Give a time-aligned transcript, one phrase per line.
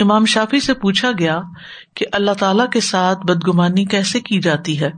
[0.00, 1.40] امام شافی سے پوچھا گیا
[1.94, 4.90] کہ اللہ تعالی کے ساتھ بدگمانی کیسے کی جاتی ہے؟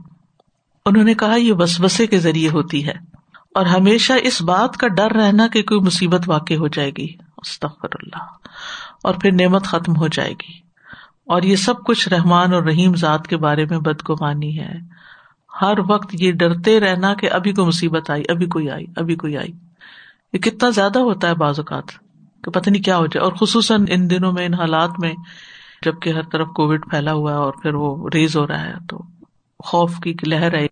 [0.85, 3.15] انہوں نے کہا، یہ بس بسے کے ذریعے ہوتی ہے۔
[3.55, 7.87] اور ہمیشہ اس بات کا ڈر رہنا کہ کوئی مصیبت واقع ہو جائے گی۔ استغفر
[7.91, 8.23] اللہ
[9.03, 10.51] اور پھر نعمت ختم ہو جائے گی۔
[11.25, 14.73] اور یہ سب کچھ رحمان اور رحیم ذات کے بارے میں بدگمانی ہے۔
[15.61, 19.37] ہر وقت یہ ڈرتے رہنا کہ ابھی کوئی مصیبت آئی، ابھی کوئی آئی، ابھی کوئی
[19.37, 19.51] آئی۔
[20.33, 22.04] یہ کتنا زیادہ ہوتا ہے بعض اوقات۔
[22.45, 25.13] کہ پتہ نہیں کیا ہو جائے اور خصوصاً ان دنوں میں، ان حالات میں،
[25.85, 29.01] جبکہ ہر طرف کووڈ پھیلا ہوا ہے اور پھر وہ ریز ہو رہا ہے، تو
[29.63, 30.67] خوف کی لہر ہے۔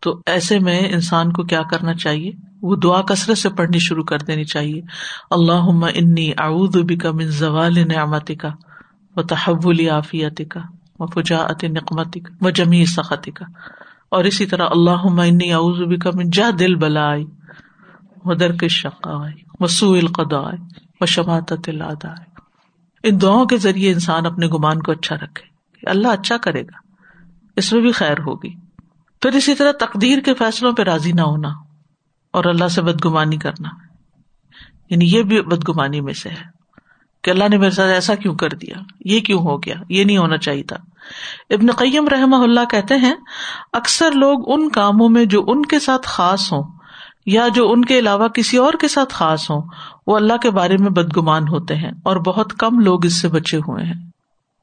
[0.00, 2.32] تو ایسے میں انسان کو کیا کرنا چاہیے؟
[2.62, 4.80] وہ دعا کثرت سے پڑھنی شروع کر دینی چاہیے۔
[5.30, 8.48] اللہ انی اعوذ بک من زوال نعمتی کا
[9.16, 10.60] و تحول عافیت کا
[10.98, 13.44] و فجاعت نقمتی کا و جمی سختی کا
[14.08, 17.24] اور اسی طرح اللہ انی اعوذ بک من جا دل بلائی
[18.24, 20.52] و درکش شقائی و سوء القضاء۔
[21.00, 21.70] و شماتت
[23.02, 25.46] ان دعاؤں کے ذریعے انسان اپنے گمان کو اچھا رکھے۔
[25.90, 26.78] اللہ اچھا کرے گا۔
[27.56, 28.54] اس میں بھی خیر ہوگی۔
[29.22, 31.48] پھر اسی طرح تقدیر کے فیصلوں پہ راضی نہ ہونا
[32.32, 33.68] اور اللہ سے بدگمانی کرنا۔
[34.90, 36.60] یعنی یہ بھی بدگمانی میں سے ہے
[37.24, 40.18] کہ اللہ نے میرے ساتھ ایسا کیوں کر دیا؟ یہ کیوں ہو گیا؟ یہ نہیں
[40.18, 40.76] ہونا چاہیے تھا۔
[41.50, 43.14] ابن قیم رحم اللہ کہتے ہیں،
[43.72, 46.62] اکثر لوگ ان کاموں میں جو ان کے ساتھ خاص ہوں
[47.26, 49.62] یا جو ان کے علاوہ کسی اور کے ساتھ خاص ہوں
[50.10, 53.56] وہ اللہ کے بارے میں بدگمان ہوتے ہیں اور بہت کم لوگ اس سے بچے
[53.56, 54.10] ہوئے ہیں۔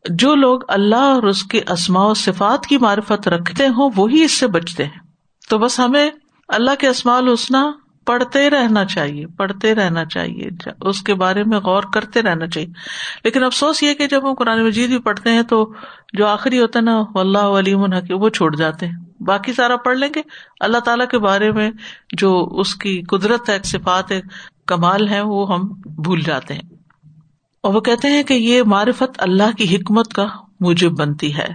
[0.09, 4.31] جو لوگ اللہ اور اس کے اسماء و صفات کی معرفت رکھتے ہوں، وہی اس
[4.31, 4.99] سے بچتے ہیں۔
[5.49, 6.09] تو بس ہمیں
[6.47, 7.57] اللہ کے اسماء الحسنہ
[8.05, 12.73] پڑھتے رہنا چاہیے، پڑھتے رہنا چاہیے، اس کے بارے میں غور کرتے رہنا چاہیے۔
[13.23, 15.73] لیکن افسوس یہ کہ جب ہم قرآن مجید بھی پڑھتے ہیں تو
[16.13, 19.97] جو آخری ہوتا ہے نا اللہ علیم الحق وہ چھوڑ جاتے ہیں۔ باقی سارا پڑھ
[19.97, 20.21] لیں گے۔
[20.59, 21.71] اللہ تعالیٰ کے بارے میں
[22.17, 24.21] جو اس کی قدرت ہے صفات ہے
[24.67, 26.61] کمال ہے وہ ہم بھول جاتے ہیں۔
[27.61, 30.25] اور وہ کہتے ہیں کہ یہ معرفت اللہ کی حکمت کا
[30.59, 31.47] موجب بنتی ہے۔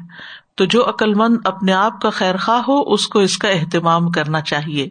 [0.54, 4.10] تو جو عقل مند اپنے آپ کا خیر خواہ ہو، اس کو اس کا اہتمام
[4.10, 4.88] کرنا چاہیے۔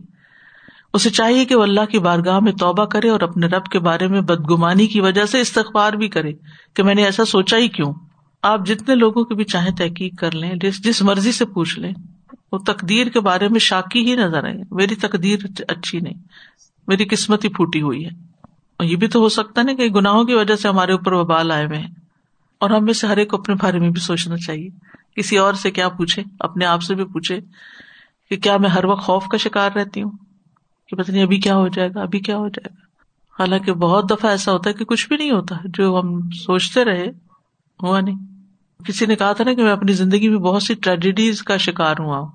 [0.93, 4.07] اسے چاہیے کہ وہ اللہ کی بارگاہ میں توبہ کرے اور اپنے رب کے بارے
[4.07, 6.31] میں بدگمانی کی وجہ سے استغبار بھی کرے۔
[6.73, 7.93] کہ میں نے ایسا سوچا ہی کیوں؟
[8.41, 11.93] آپ جتنے لوگوں کی بھی چاہیں تحقیق کر لیں، جس جس مرضی سے پوچھ لیں،
[12.51, 16.13] وہ تقدیر کے بارے میں شاکی ہی نظر آئے۔ میری تقدیر اچھی نہیں۔
[16.87, 18.09] میری قسمت ہی پھوٹی ہوئی ہے۔
[18.77, 21.23] اور یہ بھی تو ہو سکتا نا کہ گناہوں کی وجہ سے ہمارے اوپر وہ
[21.23, 21.91] بال آئے ہوئے ہیں۔
[22.59, 24.69] اور ہمیں سے ہر ایک اپنے بارے میں بھی سوچنا چاہیے۔
[25.15, 27.39] کسی اور سے کیا پوچھے؟ اپنے آپ سے بھی پوچھے
[28.29, 30.11] کہ کیا میں ہر وقت خوف کا شکار رہتی ہوں؟
[30.87, 32.81] کہ پتہ نہیں ابھی کیا ہو جائے گا، ابھی کیا ہو جائے گا۔
[33.39, 37.05] حالانکہ بہت دفعہ ایسا ہوتا ہے کہ کچھ بھی نہیں ہوتا، جو ہم سوچتے رہے،
[37.83, 38.15] ہوا نہیں۔
[38.85, 41.95] کسی نے کہا تھا نا کہ میں اپنی زندگی میں بہت سی ٹریجڈیز کا شکار
[41.99, 42.27] ہوا ہوں۔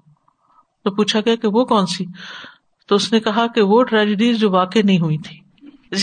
[0.84, 2.04] تو پوچھا گیا کہ وہ کون سی؟
[2.86, 5.47] تو اس نے کہا کہ وہ ٹریجڈیز جو واقع نہیں ہوئی تھی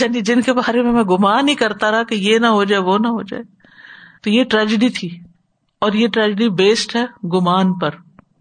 [0.00, 2.82] یعنی جن کے بارے میں میں گمان ہی کرتا رہا کہ یہ نہ ہو جائے،
[2.82, 3.42] وہ نہ ہو جائے۔
[4.22, 5.20] تو یہ ٹریجڈی تھی
[5.78, 7.90] اور یہ ٹریجڈی بیسڈ ہے گمان پر۔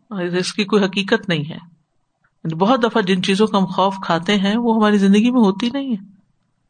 [0.10, 4.36] اس کی کوئی حقیقت نہیں ہے۔ یعنی بہت دفعہ جن چیزوں کا ہم خوف کھاتے
[4.36, 6.06] ہیں، وہ ہماری زندگی میں ہوتی نہیں ہے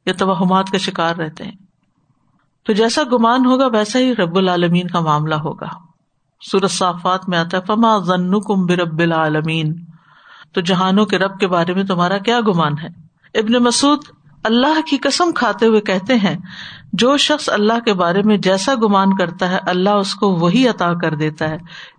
[0.05, 1.55] یا توہمات کا شکار رہتے ہیں۔
[2.63, 5.67] تو جیسا گمان ہوگا، ویسا ہی رب العالمین کا معاملہ ہوگا۔
[6.51, 9.73] سورت صافات میں آتا ہے، فما ذن کم برب العالمین
[10.53, 12.87] تو جہانوں کے رب کے بارے میں تمہارا کیا گمان ہے؟
[13.39, 13.97] ابن مسعد
[14.43, 16.37] اللہ کی قسم کھاتے ہوئے کہتے ہیں،
[16.93, 20.93] جو شخص اللہ کے بارے میں جیسا گمان کرتا ہے، اللہ اس کو وہی عطا
[20.93, 21.57] کر دیتا ہے۔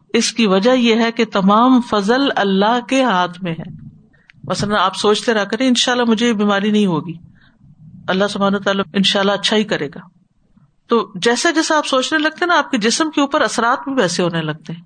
[0.08, 3.88] اس کی وجہ یہ ہے کہ تمام فضل اللہ کے ہاتھ میں ہے۔
[4.44, 7.14] مثلاً آپ سوچتے رہا کریں ان شاء اللہ مجھے یہ بیماری نہیں ہوگی۔
[8.08, 10.00] اللہ سبحانہ تعالیٰ ان شاء اللہ اچھا ہی کرے گا۔
[10.86, 14.22] تو جیسا جیسا آپ سوچنے لگتے نا، آپ کے جسم کے اوپر اثرات بھی ویسے
[14.22, 14.82] ہونے لگتے ہیں۔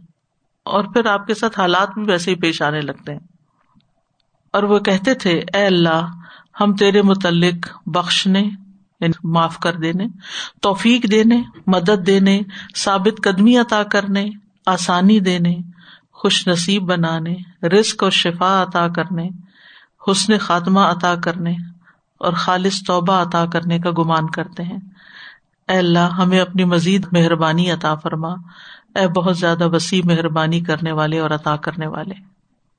[0.64, 3.20] اور پھر آپ کے ساتھ حالات بھی ویسے ہی پیش آنے لگتے ہیں۔
[4.52, 6.10] اور وہ کہتے تھے، اے اللہ،
[6.60, 8.50] ہم تیرے متعلق بخشنے
[9.00, 10.06] یعنی معاف کر دینے،
[10.62, 12.40] توفیق دینے، مدد دینے،
[12.76, 14.30] ثابت قدمی عطا کرنے،
[14.66, 15.56] آسانی دینے،
[16.12, 19.28] خوش نصیب بنانے رسک اور شفا عطا کرنے،
[20.10, 21.56] حسن خاتمہ عطا کرنے
[22.18, 24.78] اور خالص توبہ عطا کرنے کا گمان کرتے ہیں.
[25.68, 28.28] اے اللہ، ہمیں اپنی مزید مہربانی عطا فرما۔
[28.94, 32.37] اے بہت زیادہ وسیع مہربانی کرنے والے اور عطا کرنے والے۔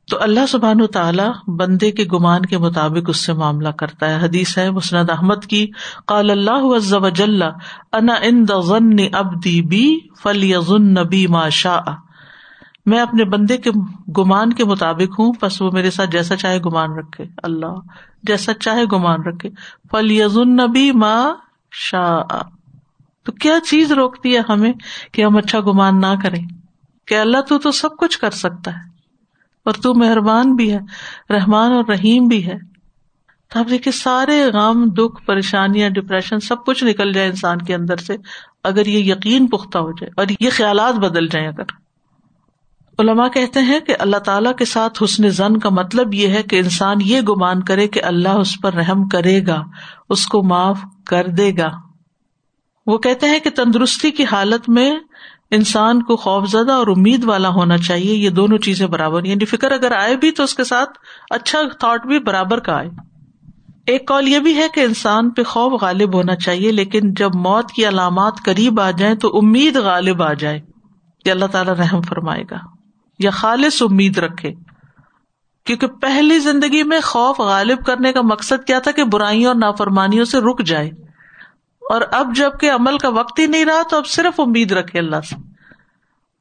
[0.10, 4.58] تو اللہ سبحان تعالیٰ بندے کے گمان کے مطابق اس سے معاملہ کرتا ہے۔ حدیث
[4.58, 5.72] ہے مسند احمد کی،
[6.06, 7.44] قال اللہ وجل،
[7.92, 11.92] انا ان ضن ابدی بی فلی نبی ما شاء۔
[12.86, 13.70] میں اپنے بندے کے
[14.18, 17.74] گمان کے مطابق ہوں بس وہ میرے ساتھ جیسا چاہے گمان رکھے۔ اللہ،
[18.24, 19.50] جیسا چاہے گمان رکھے۔
[19.92, 21.24] فلی نبی ما
[21.72, 22.42] شاہ
[23.24, 24.74] تو کیا چیز روکتی ہے ہمیں
[25.12, 26.46] کہ ہم اچھا گمان نہ کریں؟
[27.08, 28.99] کہ اللہ تو تو سب کچھ کر سکتا ہے۔
[29.66, 30.80] اور تو مہربان بھی ہے،
[31.30, 32.70] رحمان اور رحیم بھی ہے۔
[33.54, 37.98] تو آپ دیکھیے سارے غم، دکھ، پریشانیاں ڈپریشن سب کچھ نکل جائے انسان کے اندر
[37.98, 38.16] سے
[38.64, 41.64] اگر یہ یقین پختہ ہو جائے اور یہ خیالات بدل جائیں۔ اگر
[43.00, 46.56] علماء کہتے ہیں کہ اللہ تعالیٰ کے ساتھ حسن زن کا مطلب یہ ہے کہ
[46.56, 49.64] انسان یہ گمان کرے کہ اللہ اس پر رحم کرے گا،
[50.10, 51.70] اس کو معاف کر دے گا۔
[52.88, 54.96] وہ کہتے ہیں کہ تندرستی کی حالت میں
[55.51, 59.72] انسان کو خوف زدہ اور امید والا ہونا چاہیے، یہ دونوں چیزیں برابر یعنی فکر
[59.72, 60.90] اگر آئے بھی تو اس کے ساتھ
[61.30, 62.90] اچھا تھاٹ بھی برابر کا آئے۔
[63.86, 67.72] ایک کال یہ بھی ہے کہ انسان پہ خوف غالب ہونا چاہیے، لیکن جب موت
[67.72, 70.62] کی علامات قریب آ جائیں تو امید غالب آ جائے۔
[71.25, 72.57] کہ اللہ تعالیٰ رحم فرمائے گا۔
[73.19, 74.51] یا خالص امید رکھے۔
[75.66, 80.25] کیونکہ پہلی زندگی میں خوف غالب کرنے کا مقصد کیا تھا کہ برائیوں اور نافرمانیوں
[80.25, 80.90] سے رک جائے۔
[81.89, 85.21] اور اب جبکہ عمل کا وقت ہی نہیں رہا تو اب صرف امید رکھے اللہ
[85.30, 85.36] سے۔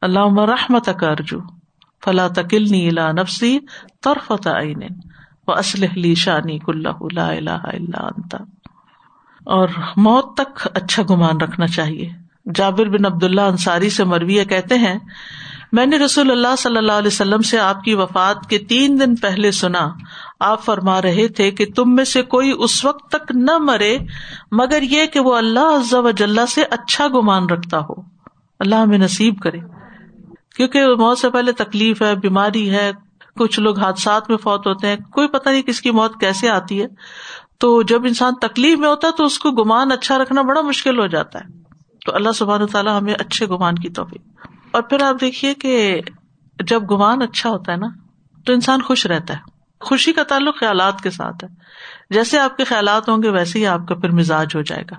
[0.03, 1.39] اللہ رحمت کرجو
[2.05, 3.59] فلا تکل نی الا نفسی
[4.03, 4.83] طرفت عین
[5.47, 8.35] و اسلح شانی کلّہ، لا الہ الا انت۔
[9.45, 12.11] اور موت تک اچھا گمان رکھنا چاہیے۔
[12.55, 14.99] جابر بن عبد اللہ انصاری سے مرویہ کہتے ہیں،
[15.73, 19.17] میں نے رسول اللہ صلی اللہ علیہ وسلم سے آپ کی وفات کے تین دن
[19.17, 19.89] پہلے سنا
[20.41, 23.99] آپ فرما رہے تھے کہ تم میں سے کوئی اس وقت تک نہ مرے
[24.53, 27.95] مگر یہ کہ وہ اللہ عز و جل سے اچھا گمان رکھتا ہو۔
[28.61, 29.59] اللہ ہمیں نصیب کرے۔
[30.57, 32.93] کیونکہ موت سے پہلے تکلیف ہے، بیماری ہے،
[33.37, 36.83] کچھ لوگ حادثات میں فوت ہوتے ہیں، کوئی پتہ نہیں کس کی موت کیسے آتی
[36.83, 36.87] ہے۔
[37.59, 41.01] تو جب انسان تکلیف میں ہوتا ہے تو اس کو گمان اچھا رکھنا بڑا مشکل
[41.01, 41.45] ہو جاتا ہے۔
[42.07, 44.23] تو اللہ سبحان تعالیٰ ہمیں اچھے گمان کی توفیق۔
[44.71, 46.01] اور پھر آپ دیکھیے کہ
[46.65, 47.87] جب گمان اچھا ہوتا ہے نا،
[48.47, 49.48] تو انسان خوش رہتا ہے۔
[49.81, 51.49] خوشی کا تعلق خیالات کے ساتھ ہے۔
[52.11, 54.97] جیسے آپ کے خیالات ہوں گے، ویسے ہی آپ کا پھر مزاج ہو جائے گا۔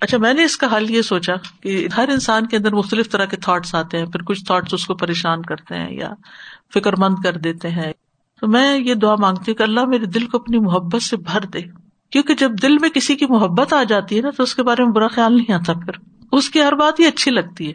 [0.00, 3.24] اچھا میں نے اس کا حل یہ سوچا کہ ہر انسان کے اندر مختلف طرح
[3.24, 6.08] کے تھاٹس آتے ہیں، پھر کچھ تھاٹس اس کو پریشان کرتے ہیں یا
[6.74, 7.92] فکر مند کر دیتے ہیں۔
[8.40, 11.40] تو میں یہ دعا مانگتی ہوں کہ اللہ میرے دل کو اپنی محبت سے بھر
[11.40, 11.60] دے۔
[12.10, 14.84] کیونکہ جب دل میں کسی کی محبت آ جاتی ہے نا، تو اس کے بارے
[14.84, 15.92] میں برا خیال نہیں آتا۔ پھر
[16.32, 17.72] اس کی ہر بات ہی اچھی لگتی ہے۔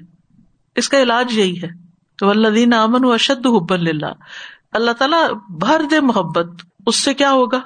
[0.75, 1.85] اس کا علاج یہی ہے۔
[2.17, 4.05] تو اللہ دین امن و اشد حب اللہ
[4.75, 6.47] اللہ تعالیٰ بھر دے محبت،
[6.87, 7.59] اس سے کیا ہوگا؟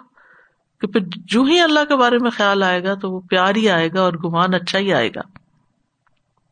[0.81, 3.69] کہ پھر جو ہی اللہ کے بارے میں خیال آئے گا تو وہ پیار ہی
[3.69, 5.21] آئے گا اور گمان اچھا ہی آئے گا۔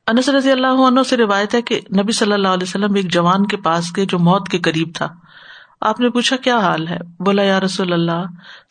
[0.08, 3.48] انس رضی اللہ عنہ سے روایت ہے کہ نبی صلی اللہ علیہ وسلم ایک جوان
[3.48, 5.08] کے پاس گئے جو موت کے قریب تھا۔
[5.82, 8.26] آپ نے پوچھا کیا حال ہے؟ بولا، یا رسول اللہ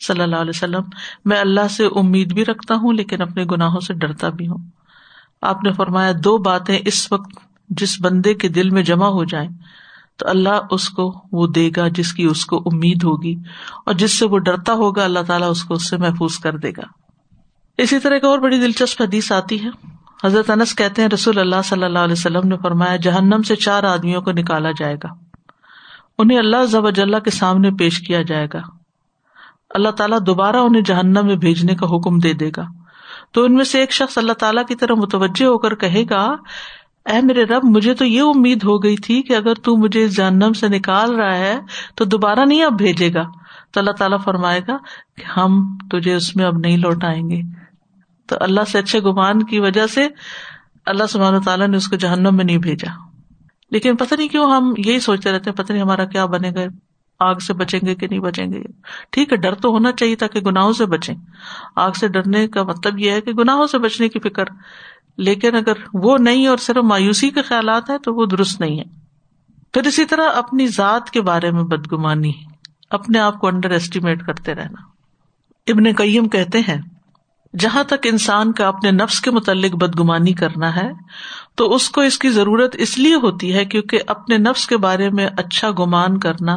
[0.06, 0.82] صلی اللہ علیہ وسلم،
[1.24, 4.58] میں اللہ سے امید بھی رکھتا ہوں لیکن اپنے گناہوں سے ڈرتا بھی ہوں۔
[5.42, 7.30] آپ نے فرمایا، دو باتیں اس وقت
[7.68, 9.48] جس بندے کے دل میں جمع ہو جائیں
[10.16, 13.34] تو اللہ اس کو وہ دے گا جس کی اس کو امید ہوگی
[13.86, 16.70] اور جس سے وہ ڈرتا ہوگا اللہ تعالیٰ اس کو اس سے محفوظ کر دے
[16.70, 16.82] گا۔
[17.78, 19.68] اسی طرح ایک اور بڑی دلچسپ حدیث آتی ہے۔
[20.24, 23.82] حضرت انس کہتے ہیں رسول اللہ صلی اللہ علیہ وسلم نے فرمایا، جہنم سے چار
[23.82, 25.08] آدمیوں کو نکالا جائے گا۔
[26.18, 28.60] انہیں اللہ ضب اللہ کے سامنے پیش کیا جائے گا۔
[29.70, 32.62] اللہ تعالیٰ دوبارہ انہیں جہنم میں بھیجنے کا حکم دے دے گا۔
[33.32, 36.36] تو ان میں سے ایک شخص اللہ تعالیٰ کی طرح متوجہ ہو کر کہے گا
[37.06, 40.16] اے میرے رب، مجھے تو یہ امید ہو گئی تھی کہ اگر تو مجھے اس
[40.16, 41.58] جہنم سے نکال رہا ہے،
[41.94, 43.22] تو دوبارہ نہیں اب بھیجے گا۔
[43.70, 44.76] تو اللہ تعالیٰ فرمائے گا
[45.16, 47.40] کہ ہم تجھے اس میں اب نہیں لوٹائیں گے۔
[48.26, 50.08] تو اللہ سے اچھے گمان کی وجہ سے
[50.86, 52.90] اللہ سبحانہ تعالیٰ نے اس کو جہنم میں نہیں بھیجا۔
[53.70, 56.60] لیکن پتہ نہیں کیوں ہم یہی سوچتے رہتے ہیں، پتہ نہیں ہمارا کیا بنے گا،
[57.20, 58.62] آگ سے بچیں گے کہ نہیں بچیں گے۔
[59.10, 61.14] ٹھیک ہے، ڈر تو ہونا چاہیے تاکہ گناہوں سے بچیں۔
[61.76, 64.44] آگ سے ڈرنے کا مطلب یہ ہے کہ گناہوں سے بچنے کی فکر
[65.18, 68.84] لیکن اگر وہ نہیں اور صرف مایوسی کے خیالات ہیں تو وہ درست نہیں ہے
[69.72, 72.32] پھر اسی طرح اپنی ذات کے بارے میں بدگمانی،
[72.90, 74.82] اپنے آپ کو انڈر ایسٹیمیٹ کرتے رہنا۔
[75.66, 76.80] ابن کئیم کہتے ہیں،
[77.58, 80.90] جہاں تک انسان کا اپنے نفس کے متعلق بدگمانی کرنا ہے،
[81.54, 85.10] تو اس کو اس کی ضرورت اس لیے ہوتی ہے کیونکہ اپنے نفس کے بارے
[85.10, 86.56] میں اچھا گمان کرنا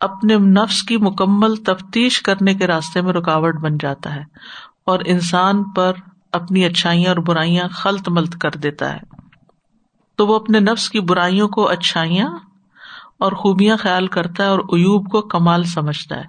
[0.00, 4.22] اپنے نفس کی مکمل تفتیش کرنے کے راستے میں رکاوٹ بن جاتا ہے
[4.86, 5.92] اور انسان پر
[6.32, 9.00] اپنی اچھائیاں اور برائیاں خلط ملت کر دیتا ہے۔
[10.16, 12.28] تو وہ اپنے نفس کی برائیوں کو اچھائیاں
[13.18, 16.24] اور خوبیاں خیال کرتا ہے اور ایوب کو کمال سمجھتا ہے۔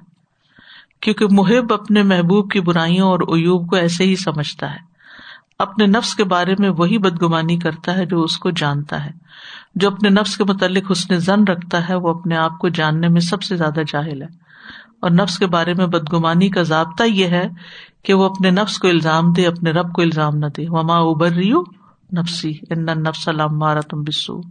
[1.00, 4.90] کیونکہ محب اپنے محبوب کی برائیوں اور ایوب کو ایسے ہی سمجھتا ہے۔
[5.62, 9.12] اپنے نفس کے بارے میں وہی بدگمانی کرتا ہے جو اس کو جانتا ہے۔
[9.75, 13.22] جو اپنے نفس کے متعلق حسن زن رکھتا ہے، وہ اپنے آپ کو جاننے میں
[13.22, 14.27] سب سے زیادہ جاہل ہے۔
[15.01, 17.50] اور نفس کے بارے میں بدگمانی کا ضابطہ یہ ہے
[18.03, 21.32] کہ وہ اپنے نفس کو الزام دے، اپنے رب کو الزام نہ دے۔ وما ابر
[21.32, 21.63] ریو
[22.18, 24.41] نفسی ان نفس مارا تم بسو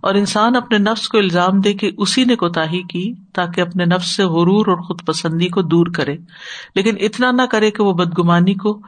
[0.00, 4.16] اور انسان اپنے نفس کو الزام دے کہ اسی نے کوتا کی تاکہ اپنے نفس
[4.16, 6.16] سے غرور اور خود پسندی کو دور کرے۔
[6.74, 8.80] لیکن اتنا نہ کرے کہ وہ بدگمانی کو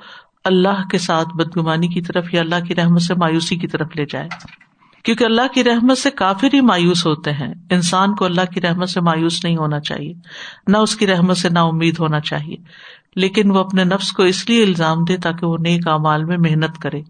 [0.49, 4.05] اللہ کے ساتھ بدگمانی کی طرف یا اللہ کی رحمت سے مایوسی کی طرف لے
[4.07, 4.29] جائے۔
[5.05, 8.89] کیونکہ اللہ کی رحمت سے کافر ہی مایوس ہوتے ہیں۔ انسان کو اللہ کی رحمت
[8.89, 10.13] سے مایوس نہیں ہونا چاہیے۔
[10.67, 12.57] نہ اس کی رحمت سے نا امید ہونا چاہیے۔
[13.17, 16.79] لیکن وہ اپنے نفس کو اس لیے الزام دے تاکہ وہ نیک امال میں محنت
[16.79, 17.03] کرے۔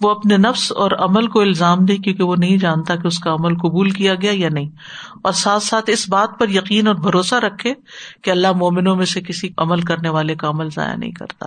[0.00, 3.32] وہ اپنے نفس اور عمل کو الزام دے کیونکہ وہ نہیں جانتا کہ اس کا
[3.32, 4.68] عمل قبول کیا گیا یا نہیں۔
[5.22, 7.74] اور ساتھ ساتھ اس بات پر یقین اور بھروسہ رکھے
[8.22, 11.46] کہ اللہ مومنوں میں سے کسی عمل کرنے والے کا عمل ضائع نہیں کرتا۔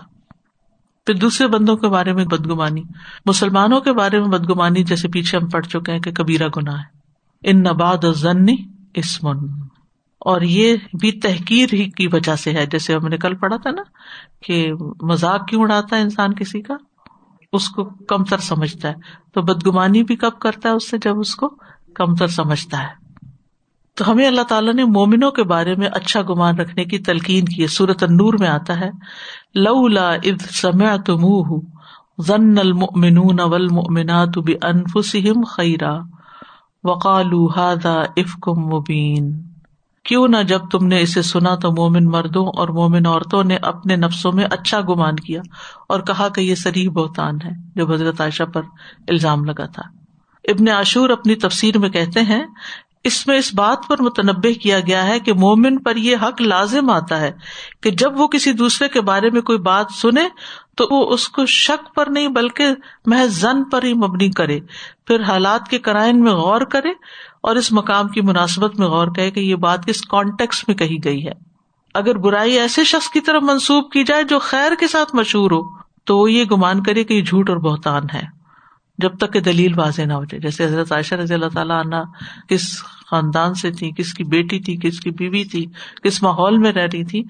[1.09, 2.83] پھر دوسرے بندوں کے بارے میں بدگمانی،
[3.25, 6.83] مسلمانوں کے بارے میں بدگمانی جیسے پیچھے ہم پڑھ چکے ہیں کہ کبیرہ گنا ہے۔
[7.43, 8.55] ان نباد ضنی
[8.93, 9.37] اسمن۔
[10.19, 13.71] اور یہ بھی تحقیر ہی کی وجہ سے ہے۔ جیسے ہم نے کل پڑھا تھا
[13.71, 13.81] نا
[14.43, 16.73] کہ مزاق کیوں اڑاتا ہے انسان کسی کا؟
[17.53, 18.93] اس کو کمتر سمجھتا ہے۔
[19.33, 21.47] تو بدگمانی بھی کب کرتا ہے اس سے؟ جب اس کو
[21.95, 22.98] کمتر سمجھتا ہے۔
[23.99, 27.67] تو ہمیں اللہ تعالیٰ نے مومنوں کے بارے میں اچھا گمان رکھنے کی تلقین کی
[27.67, 28.89] سورت النور میں آتا ہے
[29.55, 31.25] لو لا اد سمع تم
[32.59, 35.91] المؤمنون والمؤمنات بانفسهم خیرا
[36.83, 39.29] وقالو هذا افکم مبین
[40.05, 43.95] کیوں نہ جب تم نے اسے سنا تو مومن مردوں اور مومن عورتوں نے اپنے
[43.95, 45.41] نفسوں میں اچھا گمان کیا
[45.89, 48.61] اور کہا کہ یہ سری بہتان ہے، جو حضرت عائشہ پر
[49.07, 49.83] الزام لگا تھا۔
[50.45, 52.43] ابن عاشور اپنی تفسیر میں کہتے ہیں
[53.03, 56.89] اس میں اس بات پر متنوع کیا گیا ہے کہ مومن پر یہ حق لازم
[56.89, 57.31] آتا ہے
[57.83, 60.27] کہ جب وہ کسی دوسرے کے بارے میں کوئی بات سنے
[60.75, 62.67] تو وہ اس کو شک پر نہیں بلکہ
[63.05, 64.59] محض زن پر ہی مبنی کرے،
[65.07, 66.89] پھر حالات کے کرائن میں غور کرے
[67.43, 70.97] اور اس مقام کی مناسبت میں غور کرے کہ یہ بات کس کانٹیکس میں کہی
[71.03, 71.31] گئی ہے۔
[71.93, 75.61] اگر برائی ایسے شخص کی طرف منسوب کی جائے جو خیر کے ساتھ مشہور ہو،
[76.03, 78.38] تو وہ یہ گمان کرے کہ یہ جھوٹ اور بہتان ہے۔
[79.01, 81.95] جب تک کہ دلیل واضح نہ ہو جائے۔ جیسے حضرت عائشہ رضی اللہ تعالیٰ عنہ
[82.49, 85.65] کس خاندان سے تھی، کس کی بیٹی تھی، کس کی بیوی تھی،
[86.03, 87.23] کس ماحول میں رہ رہی تھی،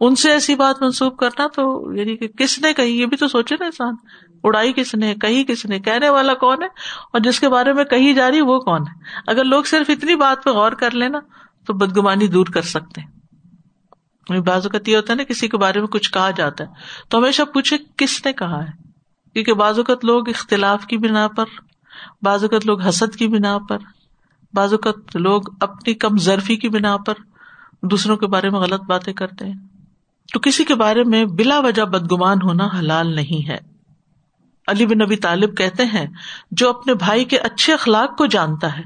[0.00, 3.28] ان سے ایسی بات منسوخ کرنا تو یعنی کہ کس نے کہی؟ یہ بھی تو
[3.28, 3.94] سوچے نا انسان۔
[4.44, 6.68] اڑائی کس نے، کہی کس نے، کہنے والا کون ہے؟
[7.12, 10.16] اور جس کے بارے میں کہی جا رہی وہ کون ہے؟ اگر لوگ صرف اتنی
[10.16, 11.18] بات پہ غور کر لینا
[11.66, 13.16] تو بدگمانی دور کر سکتے ہیں۔
[14.40, 16.68] بعض اوقات یہ ہوتا ہے نا، کسی کے بارے میں کچھ کہا جاتا ہے
[17.08, 18.85] تو ہمیشہ پوچھے کس نے کہا ہے؟
[19.36, 21.44] کیونکہ بعض اوقات لوگ اختلاف کی بنا پر،
[22.22, 23.78] بعض اوقات لوگ حسد کی بنا پر،
[24.54, 27.14] بعض اوقات لوگ اپنی کم ضرفی کی بنا پر
[27.82, 29.54] دوسروں کے بارے میں غلط باتیں کرتے ہیں۔
[30.32, 33.58] تو کسی کے بارے میں بلا وجہ بدگمان ہونا حلال نہیں ہے۔
[34.66, 36.06] علی بن نبی طالب کہتے ہیں،
[36.50, 38.82] جو اپنے بھائی کے اچھے اخلاق کو جانتا ہے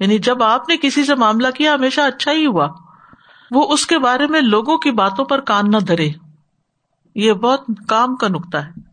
[0.00, 2.68] یعنی جب آپ نے کسی سے معاملہ کیا، ہمیشہ اچھا ہی ہوا،
[3.50, 6.10] وہ اس کے بارے میں لوگوں کی باتوں پر کان نہ دھرے۔
[7.14, 8.83] یہ بہت کام کا نقطہ ہے۔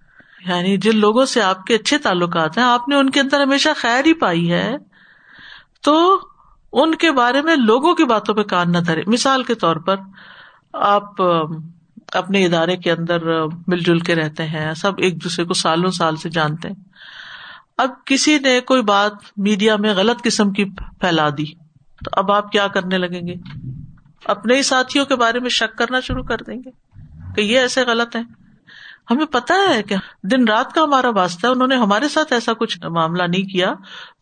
[0.47, 3.69] یعنی جن لوگوں سے آپ کے اچھے تعلقات ہیں، آپ نے ان کے اندر ہمیشہ
[3.75, 4.75] خیر ہی پائی ہے،
[5.81, 6.19] تو
[6.73, 9.95] ان کے بارے میں لوگوں کی باتوں پہ کان نہ دھرے۔ مثال کے طور پر
[10.73, 13.25] آپ اپنے ادارے کے اندر
[13.67, 16.75] مل جل کے رہتے ہیں، سب ایک دوسرے کو سالوں سال سے جانتے ہیں۔
[17.77, 20.65] اب کسی نے کوئی بات میڈیا میں غلط قسم کی
[20.99, 21.45] پھیلا دی،
[22.05, 23.35] تو اب آپ کیا کرنے لگیں گے؟
[24.25, 26.69] اپنے ہی ساتھیوں کے بارے میں شک کرنا شروع کر دیں گے
[27.35, 28.21] کہ یہ ایسے غلط ہے
[29.11, 32.53] ہمیں پتا ہے کہ دن رات کا ہمارا واسطہ ہے، انہوں نے ہمارے ساتھ ایسا
[32.53, 33.73] کچھ معاملہ نہیں کیا۔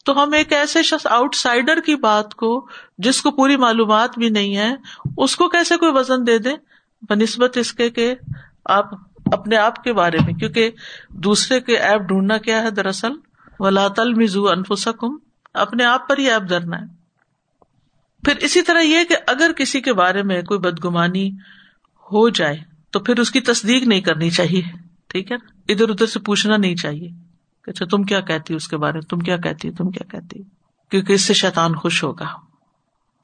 [0.05, 2.67] تو ہم ایک ایسے شخص آؤٹ سائڈر کی بات کو،
[2.98, 4.75] جس کو پوری معلومات بھی نہیں ہے،
[5.17, 6.53] اس کو کیسے کوئی وزن دے دے؟
[7.01, 8.15] بہ نسبت اس کے کہ
[8.65, 8.86] آپ
[9.34, 10.72] اپنے آپ کے بارے میں، کیونکہ
[11.10, 13.12] دوسرے کے ایپ ڈھونڈنا کیا ہے دراصل؟
[13.60, 15.17] ولا تل مزو انفسکم
[15.53, 16.86] اپنے آپ پر ہی ایپ دھرنا ہے۔
[18.24, 21.29] پھر اسی طرح یہ کہ اگر کسی کے بارے میں کوئی بدگمانی
[22.12, 22.58] ہو جائے
[22.91, 24.62] تو پھر اس کی تصدیق نہیں کرنی چاہیے،
[25.08, 27.10] ٹھیک ہے؟ نا ادھر ادھر سے پوچھنا نہیں چاہیے
[27.67, 30.43] اچھا تم کیا کہتی اس کے بارے میں؟ تم کیا کہتی تم کیا کہتی
[30.91, 32.25] کیونکہ اس سے شیطان خوش ہوگا۔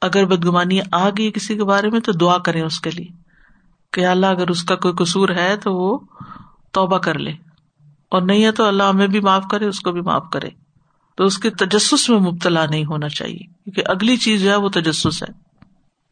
[0.01, 3.05] اگر بدگمانی آ گئی کسی کے بارے میں تو دعا کرے اس کے لیے
[3.93, 5.99] کہ اللہ، اگر اس کا کوئی قصور ہے تو وہ
[6.71, 7.31] توبہ کر لے۔
[8.09, 10.49] اور نہیں ہے تو اللہ ہمیں بھی معاف کرے، اس کو بھی معاف کرے۔
[11.17, 14.69] تو اس کے تجسس میں مبتلا نہیں ہونا چاہیے، کیونکہ اگلی چیز جو ہے وہ
[14.69, 15.33] تجسس ہے۔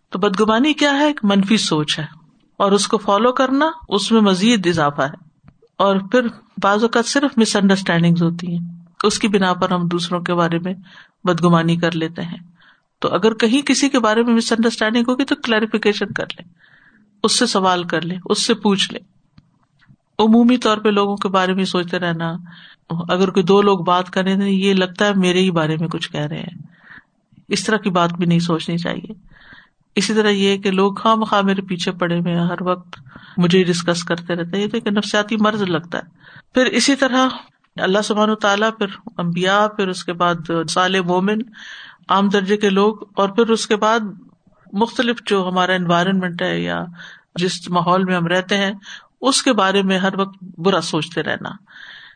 [0.09, 2.22] تو بدگمانی کیا ہے؟ ایک منفی سوچ ہے۔
[2.57, 6.21] اور اس کو فالو کرنا اس میں مزید اضافہ ہے۔ اور پھر
[6.61, 10.59] بعض اوقات صرف مس انڈرسٹینڈنگ ہوتی ہیں۔ اس کی بنا پر ہم دوسروں کے بارے
[10.59, 10.73] میں
[11.23, 12.37] بدگمانی کر لیتے ہیں۔
[12.99, 16.49] تو اگر کہیں کسی کے بارے میں مس انڈرسٹینڈنگ ہوگی تو کلیریفیکیشن کر لیں۔
[17.23, 19.01] اس سے سوال کر لیں، اس سے پوچھ لیں۔
[20.19, 22.33] عمومی طور پہ لوگوں کے بارے میں سوچتے رہنا۔
[22.89, 26.11] اگر کوئی دو لوگ بات کریں تو یہ لگتا ہے میرے ہی بارے میں کچھ
[26.11, 26.61] کہہ رہے ہیں۔
[27.47, 29.13] اس طرح کی بات بھی نہیں سوچنی چاہیے۔
[29.95, 32.99] اسی طرح یہ کہ لوگ خواہ مخواہ میرے پیچھے پڑے ہوئے ہر وقت
[33.37, 36.03] مجھے ڈسکس کرتے رہتے یہ تو ایک نفسیاتی مرض لگتا ہے۔
[36.53, 37.27] پھر اسی طرح
[37.75, 41.37] اللہ سبحان و تعالیٰ، پھر امبیا پھر اس کے بعد سال مومن،
[42.09, 43.99] عام درجے کے لوگ، اور پھر اس کے بعد
[44.73, 46.85] مختلف جو ہمارا انوائرمنٹ ہے یا
[47.35, 48.71] جس ماحول میں ہم رہتے ہیں،
[49.21, 51.49] اس کے بارے میں ہر وقت برا سوچتے رہنا۔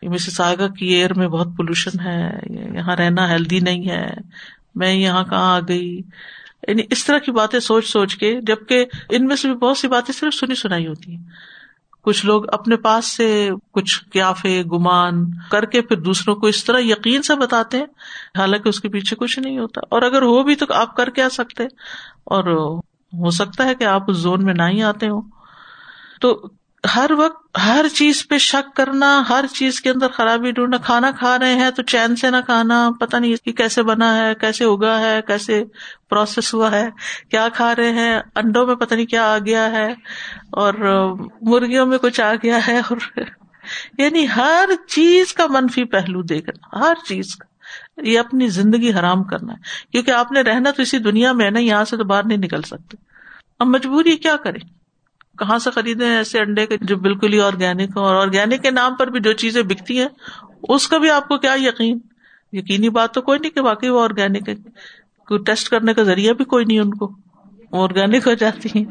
[0.02, 2.40] مسز آگا کی ایئر میں بہت پولوشن ہے
[2.74, 4.06] یہاں رہنا ہیلدی نہیں ہے۔
[4.74, 6.02] میں یہاں کہاں آ گئی؟
[6.68, 9.88] یعنی اس طرح کی باتیں سوچ سوچ کے، جبکہ ان میں سے بھی بہت سی
[9.88, 11.22] باتیں صرف سنی سنائی ہوتی ہیں۔
[12.02, 16.78] کچھ لوگ اپنے پاس سے کچھ قیافے، گمان کر کے پھر دوسروں کو اس طرح
[16.78, 17.84] یقین سے بتاتے ہیں،
[18.38, 21.22] حالانکہ اس کے پیچھے کچھ نہیں ہوتا۔ اور اگر ہو بھی تو آپ کر کے
[21.22, 21.64] آ سکتے؟
[22.24, 22.44] اور
[23.12, 25.20] ہو سکتا ہے کہ آپ اس زون میں نہ ہی آتے ہو
[26.20, 26.48] تو
[26.96, 31.38] ہر وقت ہر چیز پہ شک کرنا، ہر چیز کے اندر خرابی ڈھونڈنا، کھانا کھا
[31.38, 35.00] رہے ہیں تو چین سے نہ کھانا پتا نہیں کہ کیسے بنا ہے، کیسے اگا
[35.00, 35.64] ہے، کیسے
[36.08, 36.88] پروسیس ہوا ہے،
[37.30, 39.92] کیا کھا رہے ہیں، انڈوں میں پتا نہیں کیا آ گیا ہے
[40.52, 40.74] اور
[41.42, 42.96] مرغیوں میں کچھ آ گیا ہے اور
[43.98, 47.46] یعنی ہر چیز کا منفی پہلو دیکھنا، ہر چیز کا،
[48.02, 49.58] یہ اپنی زندگی حرام کرنا ہے۔
[49.92, 52.38] کیونکہ آپ نے رہنا تو اسی دنیا میں ہے نا، یہاں سے تو باہر نہیں
[52.38, 52.96] نکل سکتے۔
[53.58, 54.77] اب مجبوری کیا کریں؟
[55.38, 58.94] کہاں سے خریدے ایسے انڈے کے جو بالکل ہی آرگینک ہو اور آرگینک کے نام
[58.94, 60.08] پر بھی جو چیزیں بکتی ہیں،
[60.68, 61.98] اس کا بھی آپ کو کیا یقین؟
[62.52, 64.54] یقینی بات تو کوئی نہیں کہ واقعی وہ آرگینک ہے۔
[65.26, 67.12] کوئی ٹیسٹ کرنے کا ذریعہ بھی کوئی نہیں ان کو۔
[67.72, 68.84] آرگینک ہو جاتی ہیں۔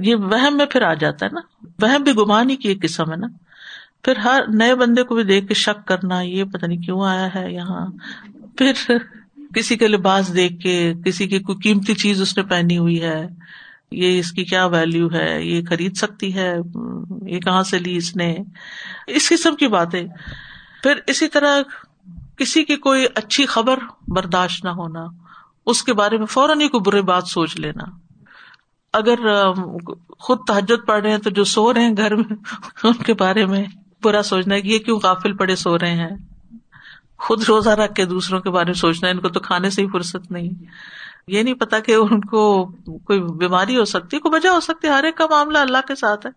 [0.00, 1.40] یہ وہم میں پھر آ جاتا ہے نا۔
[1.82, 3.26] وہم بھی گمان ہی کی ایک قسم ہے نا۔
[4.04, 7.28] پھر ہر نئے بندے کو بھی دیکھ کے شک کرنا، یہ پتا نہیں کیوں آیا
[7.34, 7.86] ہے یہاں۔
[8.56, 8.72] پھر
[9.54, 13.26] کسی کے لباس دیکھ کے، کسی کی کوئی قیمتی چیز اس نے پہنی ہوئی ہے۔
[13.90, 16.54] یہ اس کی کیا ویلو ہے؟ یہ خرید سکتی ہے؟
[17.26, 18.36] یہ کہاں سے لی اس نے؟
[19.06, 20.04] اس قسم کی باتیں۔
[20.82, 21.60] پھر اسی طرح
[22.36, 23.78] کسی کی کوئی اچھی خبر
[24.08, 25.04] برداشت نہ ہونا،
[25.66, 27.84] اس کے بارے میں فوراً ہی کوئی برے بات سوچ لینا۔
[28.92, 29.14] اگر
[30.18, 32.34] خود تحجد پڑھ رہے ہیں تو جو سو رہے ہیں گھر میں،
[32.82, 33.64] ان کے بارے میں
[34.04, 36.16] برا سوچنا ہے کہ یہ کیوں قافل پڑے سو رہے ہیں؟
[37.18, 39.82] خود روزہ رکھ کے دوسروں کے بارے میں سوچنا ہے، ان کو تو کھانے سے
[39.82, 40.50] ہی فرصت نہیں۔
[41.26, 42.66] یہ نہیں پتا کہ ان کو
[42.98, 46.26] کوئی بیماری ہو سکتی، کوئی وجہ ہو سکتی، ہر ایک کا معاملہ اللہ کے ساتھ
[46.26, 46.30] ہے۔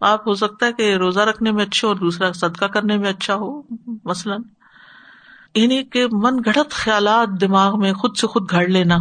[0.00, 3.34] آپ ہو سکتا ہے کہ روزہ رکھنے میں اچھے اور دوسرا صدقہ کرنے میں اچھا
[3.34, 3.62] ہو،
[4.04, 4.42] مثلاً۔
[5.54, 8.96] یعنی کہ من گڑت خیالات دماغ میں خود سے خود گھڑ لینا۔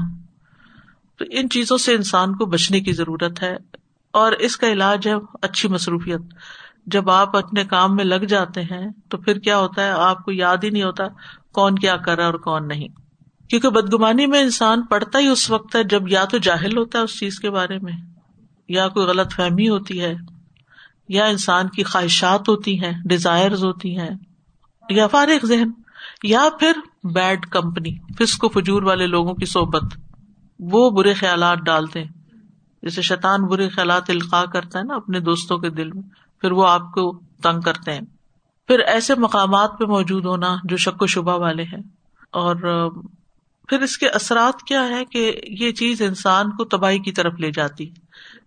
[1.18, 3.58] تو ان چیزوں سے انسان کو بچنے کی ضرورت ہے۔
[4.12, 6.22] اور اس کا علاج ہے اچھی مصروفیت۔
[6.86, 10.32] جب آپ اپنے کام میں لگ جاتے ہیں تو پھر کیا ہوتا ہے؟ آپ کو
[10.32, 11.04] یاد ہی نہیں ہوتا
[11.54, 13.05] کون کیا کر رہا اور کون نہیں۔
[13.50, 17.04] کیونکہ بدگمانی میں انسان پڑھتا ہی اس وقت ہے جب یا تو جاہل ہوتا ہے
[17.04, 17.94] اس چیز کے بارے میں،
[18.70, 20.16] یا کوئی غلط فہمی ہوتی ہے،
[21.10, 24.10] یا انسان کی خواہشات ہوتی ہیں ڈیزائر ہوتی ہیں،
[24.90, 25.70] یا فارغ ذہن،
[26.24, 26.72] یا پھر
[27.04, 29.84] بیڈ کمپنی فسق و فجور والے لوگوں کی صحبت،
[30.60, 32.12] وہ برے خیالات ڈالتے ہیں۔
[32.84, 36.04] جیسے شیطان برے خیالات القاع کرتا ہے نا اپنے دوستوں کے دل میں،
[36.42, 38.02] پھر وہ آپ کو تنگ کرتے ہیں۔
[38.68, 41.82] پھر ایسے مقامات پہ موجود ہونا جو شک و شبہ والے ہیں۔
[42.32, 42.90] اور
[43.68, 47.52] پھر اس کے اثرات کیا ہے کہ یہ چیز انسان کو تباہی کی طرف لے
[47.52, 47.90] جاتی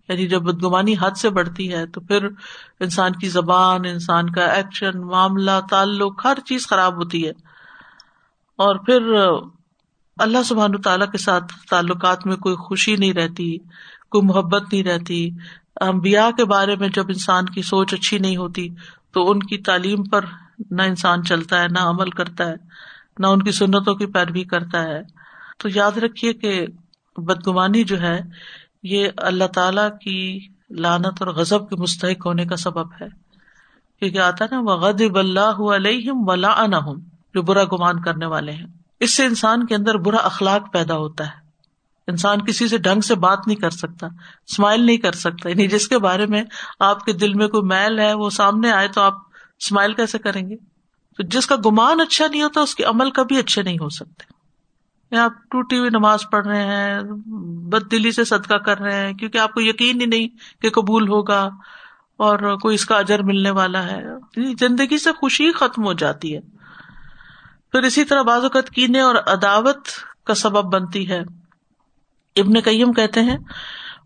[0.07, 2.27] یعنی جب بدگمانی حد سے بڑھتی ہے تو پھر
[2.79, 7.31] انسان کی زبان، انسان کا ایکشن، معاملہ، تعلق، ہر چیز خراب ہوتی ہے۔
[8.55, 9.01] اور پھر
[10.17, 13.57] اللہ سبحان تعالیٰ کے ساتھ تعلقات میں کوئی خوشی نہیں رہتی،
[14.09, 15.29] کوئی محبت نہیں رہتی۔
[15.81, 18.69] امبیا کے بارے میں جب انسان کی سوچ اچھی نہیں ہوتی
[19.11, 20.25] تو ان کی تعلیم پر
[20.71, 22.55] نہ انسان چلتا ہے، نہ عمل کرتا ہے۔
[23.19, 25.01] نہ ان کی سنتوں کی پیروی کرتا ہے۔
[25.57, 26.65] تو یاد رکھیے کہ
[27.17, 28.21] بدگمانی جو ہے،
[28.83, 33.07] یہ اللہ تعالی کی لانت اور غزب کے مستحق ہونے کا سبب ہے۔
[33.99, 36.65] کیونکہ آتا نا وہ غد اللہ علیہم ولا
[37.33, 38.67] جو برا گمان کرنے والے ہیں۔
[38.99, 41.49] اس سے انسان کے اندر برا اخلاق پیدا ہوتا ہے۔
[42.07, 44.07] انسان کسی سے ڈھنگ سے بات نہیں کر سکتا
[44.47, 46.43] اسمائل نہیں کر سکتا۔ یعنی جس کے بارے میں
[46.79, 49.13] آپ کے دل میں کوئی میل ہے، وہ سامنے آئے تو آپ
[49.59, 50.55] اسمائل کیسے کریں گے؟
[51.19, 54.39] تو جس کا گمان اچھا نہیں ہوتا، اس کے عمل کبھی اچھے نہیں ہو سکتے۔
[55.17, 56.99] آپ ٹوٹی ہوئی نماز پڑھ رہے ہیں،
[57.69, 60.27] بد دلی سے صدقہ کر رہے ہیں، کیونکہ آپ کو یقین ہی نہیں
[60.61, 61.49] کہ قبول ہوگا
[62.17, 64.01] اور کوئی اس کا اجر ملنے والا ہے۔
[64.37, 66.41] یعنی زندگی سے خوشی ختم ہو جاتی ہے۔
[67.71, 69.87] پھر اسی طرح بعض اوقات کینے اور عداوت
[70.25, 71.19] کا سبب بنتی ہے۔
[72.35, 73.37] ابن قیم کہتے ہیں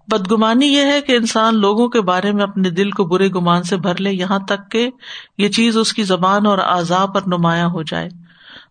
[0.07, 3.77] بدگمانی یہ ہے کہ انسان لوگوں کے بارے میں اپنے دل کو برے گمان سے
[3.77, 4.89] بھر لے، یہاں تک کہ
[5.37, 8.09] یہ چیز اس کی زبان اور اعضاء پر نمایاں ہو جائے۔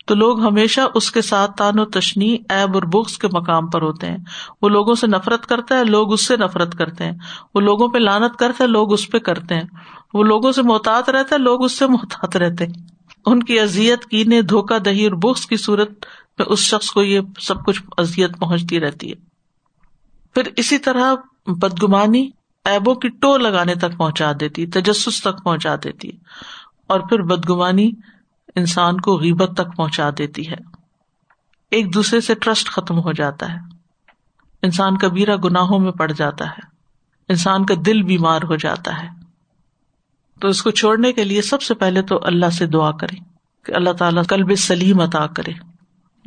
[0.06, 3.82] تو لوگ ہمیشہ اس کے ساتھ تان و تشنی ایب اور بکس کے مقام پر
[3.82, 4.16] ہوتے ہیں۔
[4.62, 7.12] وہ لوگوں سے نفرت کرتا ہے، لوگ اس سے نفرت کرتے ہیں۔
[7.54, 9.68] وہ لوگوں پہ لانت کرتا ہے، لوگ اس پہ کرتے ہیں۔
[10.14, 12.86] وہ لوگوں سے محتاط رہتا ہے، لوگ اس سے محتاط رہتے ہیں۔
[13.26, 15.90] ان کی ازیت کینے، دھوکہ، دہی اور بکس کی صورت
[16.38, 19.31] میں اس شخص کو یہ سب کچھ ازیت پہنچتی رہتی ہے۔
[20.34, 21.14] پھر اسی طرح
[21.46, 22.30] بدگمانی
[22.64, 26.10] ایبوں کی ٹو لگانے تک پہنچا دیتی، تجسس تک پہنچا دیتی،
[26.86, 27.90] اور پھر بدگمانی
[28.56, 30.56] انسان کو غیبت تک پہنچا دیتی ہے۔
[31.70, 33.58] ایک دوسرے سے ٹرسٹ ختم ہو جاتا ہے۔
[34.62, 36.60] انسان کبیرا گناہوں میں پڑ جاتا ہے۔
[37.28, 39.08] انسان کا دل بیمار ہو جاتا ہے۔
[40.40, 43.16] تو اس کو چھوڑنے کے لیے سب سے پہلے تو اللہ سے دعا کرے
[43.64, 45.52] کہ اللہ تعالیٰ کلب سلیم عطا کرے۔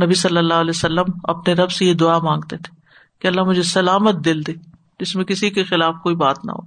[0.05, 2.74] نبی صلی اللہ علیہ وسلم اپنے رب سے یہ دعا مانگتے تھے۔
[3.25, 4.53] کہ اللہ مجھے سلامت دل دے،
[4.99, 6.61] جس میں کسی کے خلاف کوئی بات نہ ہو۔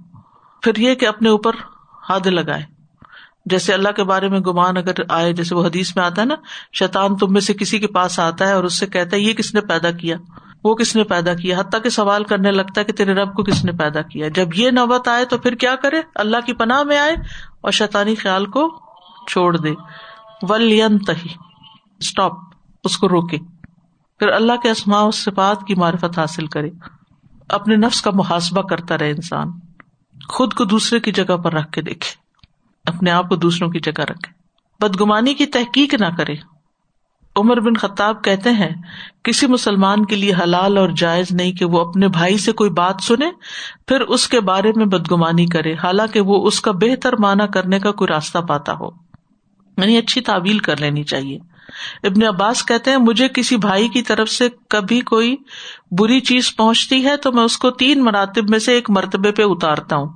[0.61, 1.51] پھر یہ کہ اپنے اوپر
[2.09, 2.61] حد لگائے۔
[3.45, 6.35] جیسے اللہ کے بارے میں گمان اگر آئے، جیسے وہ حدیث میں آتا ہے نا،
[6.73, 9.33] شیطان تم میں سے کسی کے پاس آتا ہے اور اس سے کہتا ہے، یہ
[9.33, 10.17] کس نے پیدا کیا؟
[10.63, 13.43] وہ کس نے پیدا کیا؟ حتیٰ کہ سوال کرنے لگتا ہے کہ تیرے رب کو
[13.43, 16.83] کس نے پیدا کیا؟ جب یہ نوبت آئے تو پھر کیا کرے؟ اللہ کی پناہ
[16.83, 17.13] میں آئے
[17.61, 18.79] اور شیطانی خیال کو
[19.27, 19.71] چھوڑ دے۔
[20.41, 21.27] ولین تہی
[21.99, 22.31] اسٹاپ
[22.83, 23.58] اس کو روکے۔
[24.19, 26.69] پھر اللہ کے اسماء صفات کی معرفت حاصل کرے۔
[27.49, 29.51] اپنے نفس کا محاسبہ کرتا رہے انسان۔
[30.29, 32.15] خود کو دوسرے کی جگہ پر رکھ کے دیکھے۔
[32.91, 34.33] اپنے آپ کو دوسروں کی جگہ رکھے۔
[34.79, 36.33] بدگمانی کی تحقیق نہ کرے۔
[37.35, 38.69] عمر بن خطاب کہتے ہیں،
[39.23, 42.95] کسی مسلمان کے لیے حلال اور جائز نہیں کہ وہ اپنے بھائی سے کوئی بات
[43.01, 43.31] سنے،
[43.87, 47.91] پھر اس کے بارے میں بدگمانی کرے، حالانکہ وہ اس کا بہتر معنی کرنے کا
[47.91, 48.89] کوئی راستہ پاتا ہو۔
[49.77, 51.39] یعنی اچھی تعویل کر لینی چاہیے۔
[52.03, 55.35] ابن عباس کہتے ہیں، مجھے کسی بھائی کی طرف سے کبھی کوئی
[55.91, 59.43] بری چیز پہنچتی ہے تو میں اس کو تین مراتب میں سے ایک مرتبے پہ
[59.45, 60.09] اتارتا ہوں۔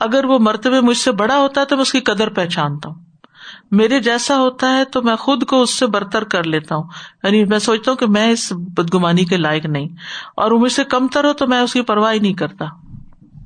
[0.00, 2.96] اگر وہ مرتبے مجھ سے بڑا ہوتا ہے تو میں اس کی قدر پہچانتا ہوں۔
[3.70, 6.82] میرے جیسا ہوتا ہے تو میں خود کو اس سے برتر کر لیتا ہوں۔
[7.22, 9.88] یعنی میں سوچتا ہوں کہ میں اس بدگمانی کے لائق نہیں۔
[10.36, 12.64] اور وہ مجھ سے کم تر ہو تو میں اس کی پرواہ نہیں کرتا۔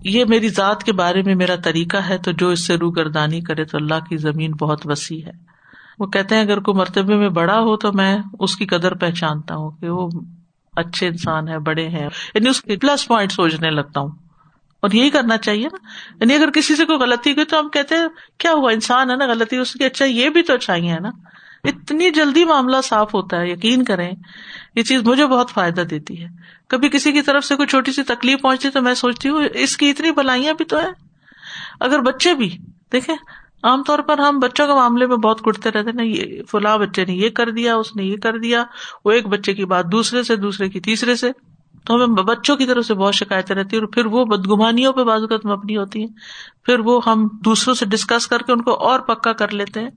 [0.04, 3.64] یہ میری ذات کے بارے میں میرا طریقہ ہے تو جو اس سے روگردانی کرے
[3.64, 5.53] تو اللہ کی زمین بہت وسیع ہے۔
[5.98, 9.54] وہ کہتے ہیں اگر کوئی مرتبے میں بڑا ہو تو میں اس کی قدر پہچانتا
[9.54, 10.08] ہوں کہ وہ
[10.76, 14.10] اچھے انسان ہے بڑے ہیں۔ یعنی اس کے پلس پوائنٹ سوچنے لگتا ہوں۔
[14.82, 15.78] اور یہی کرنا چاہیے نا۔
[16.20, 18.06] یعنی اگر کسی سے کوئی غلطی ہوئی تو ہم کہتے ہیں،
[18.38, 21.08] کیا ہوا؟ انسان ہے نا، غلطی اس کی۔ اچھا یہ بھی تو اچھائی ہے نا۔
[21.64, 24.12] اتنی جلدی معاملہ صاف ہوتا ہے، یقین کریں،
[24.74, 26.28] یہ چیز مجھے بہت فائدہ دیتی ہے۔
[26.68, 29.76] کبھی کسی کی طرف سے کوئی چھوٹی سی تکلیف پہنچتی تو میں سوچتی ہوں، اس
[29.76, 30.90] کی اتنی بلائیاں بھی تو ہے
[31.80, 32.58] اگر بچے بھی،
[32.92, 33.16] دیکھیں
[33.64, 37.04] عام طور پر ہم بچوں کے معاملے میں بہت کٹتے رہتے نا یہ فلاں بچے
[37.04, 38.64] نے یہ کر دیا، اس نے یہ کر دیا،
[39.04, 41.30] وہ ایک بچے کی بات دوسرے سے، دوسرے کی تیسرے سے۔
[41.86, 45.04] تو ہمیں بچوں کی طرف سے بہت شکایتیں رہتی ہیں اور پھر وہ بدگمانیوں پہ
[45.04, 46.08] بازوقت مبنی ہوتی ہیں۔
[46.62, 49.90] پھر وہ ہم دوسروں سے ڈسکس کر کے ان کو اور پکا کر لیتے ہیں۔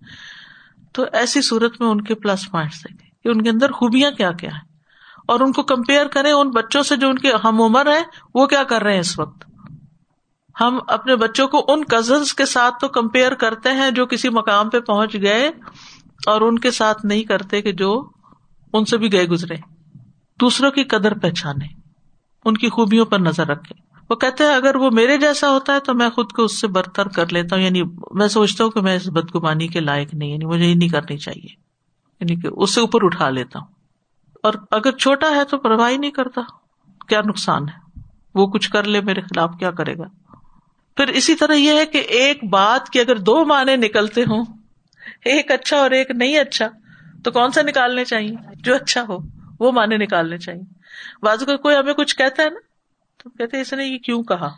[0.94, 4.32] تو ایسی صورت میں ان کے پلس پوائنٹس دیکھیں کہ ان کے اندر خوبیاں کیا
[4.32, 4.68] کیا ہیں۔
[5.28, 8.04] اور ان کو کمپیئر کریں ان بچوں سے جو ان کے ہم عمر ہیں،
[8.34, 9.47] وہ کیا کر رہے ہیں اس وقت؟
[10.62, 14.70] ہم اپنے بچوں کو ان کزنس کے ساتھ تو کمپیئر کرتے ہیں جو کسی مقام
[14.70, 15.52] پہ پہنچ گئے
[16.26, 18.10] اور ان کے ساتھ نہیں کرتے کہ جو
[18.74, 19.56] ان سے بھی گئے گزرے۔
[20.42, 21.66] دوسروں کی قدر پہچانے،
[22.46, 25.80] ان کی خوبیوں پر نظر رکھے۔ وہ کہتے ہیں، اگر وہ میرے جیسا ہوتا ہے
[25.80, 28.82] تو میں خود کو اس سے برتر کر لیتا ہوں۔ یعنی میں سوچتا ہوں کہ
[28.82, 31.54] میں اس بدگمانی کے لائق نہیں یعنی مجھے یہ نہیں کرنی چاہیے۔
[32.20, 33.68] یعنی کہ اس سے اوپر اٹھا لیتا ہوں۔
[34.44, 36.42] اور اگر چھوٹا ہے تو پرواہ نہیں کرتا۔
[37.08, 38.00] کیا نقصان ہے؟
[38.36, 40.27] وہ کچھ کر لے، میرے خلاف کیا کرے گا؟
[40.98, 44.46] پھر اسی طرح یہ ہے کہ ایک بات کے اگر دو معنی نکلتے ہوں،
[45.26, 46.68] ایک اچھا اور ایک نہیں اچھا
[47.24, 49.18] تو کون سا نکالنے چاہیے؟ جو اچھا ہو،
[49.60, 50.62] وہ معنی نکالنے چاہیے۔
[51.22, 52.60] بازو کا کوئی ہمیں کچھ کہتا ہے نا،
[53.24, 54.50] تو کہتے اس نے یہ کیوں کہا؟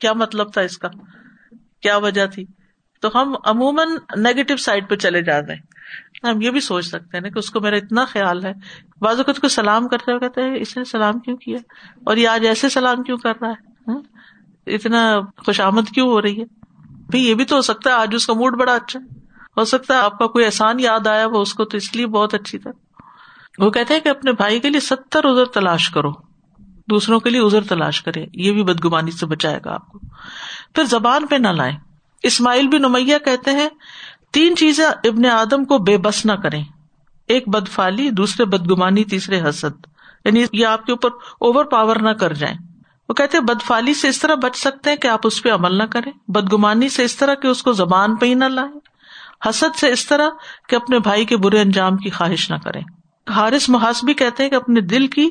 [0.00, 0.88] کیا مطلب تھا اس کا؟
[1.82, 2.46] کیا وجہ تھی؟
[3.00, 5.60] تو ہم عموماً نیگیٹو سائڈ پہ چلے جاتے ہیں۔
[6.24, 8.52] ہم یہ بھی سوچ سکتے ہیں نا کہ اس کو میرا اتنا خیال ہے۔
[9.00, 11.58] بازو کو سلام کرتے ہوئے کہتے ہیں اس نے سلام کیوں کیا؟
[12.04, 14.00] اور یہ آج ایسے سلام کیوں کر رہا ہے؟ ہاں؟
[14.66, 16.44] اتنا خوش آمد کیوں ہو رہی ہے؟
[16.86, 19.00] بھائی یہ بھی تو ہو سکتا ہے، آج اس کا موڈ بڑا اچھا
[19.56, 22.06] ہو سکتا ہے آپ کا کوئی احسان یاد آیا وہ اس کو تو اس لیے
[22.06, 22.70] بہت اچھی تھا
[23.58, 26.10] وہ کہتے ہیں کہ اپنے بھائی کے لیے ستر ازر تلاش کرو۔
[26.90, 29.98] دوسروں کے لیے ازر تلاش کرے یہ بھی بدگمانی سے بچائے گا آپ کو۔
[30.74, 31.76] پھر زبان پہ نہ لائیں۔
[32.22, 33.68] اسماعیل بھی نمیا کہتے ہیں،
[34.32, 36.64] تین چیزیں ابن آدم کو بے بس نہ کریں۔
[37.28, 39.86] ایک بدفالی، دوسرے بدگمانی، تیسرے حسد۔
[40.24, 41.08] یعنی یہ آپ کے اوپر
[41.40, 42.71] اوور پاور نہ کر جائیں۔
[43.12, 45.82] وہ کہتے بدفالی سے اس طرح بچ سکتے ہیں کہ آپ اس پہ عمل نہ
[45.82, 48.78] کریں۔ بدگمانی سے اس طرح کہ اس کو زبان پہ ہی نہ لائیں۔
[49.48, 50.28] حسد سے اس طرح
[50.68, 52.82] کہ اپنے بھائی کے برے انجام کی خواہش نہ کریں۔
[53.30, 55.30] حارث محاسبی کہتے ہیں کہ اپنے دل کی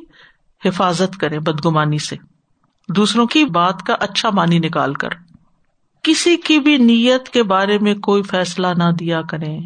[0.66, 2.16] حفاظت کرے بدگمانی سے۔
[2.90, 5.10] دوسروں کی بات کا اچھا مانی نکال کر۔
[6.04, 9.58] کسی کی بھی نیت کے بارے میں کوئی فیصلہ نہ دیا کرے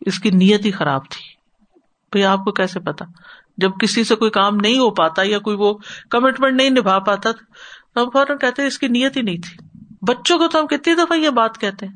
[0.00, 1.34] اس کی نیت ہی خراب تھی۔
[2.10, 3.04] بھائی، آپ کو کیسے پتا؟
[3.58, 5.74] جب کسی سے کوئی کام نہیں ہو پاتا یا کوئی وہ
[6.10, 9.68] کمٹمنٹ نہیں نبھا پاتا تو ہم فوراً کہتے اس کی نیت ہی نہیں تھی۔
[10.02, 11.94] بچوں کو تو ہم کتنی دفعہ یہ بات کہتے ہیں۔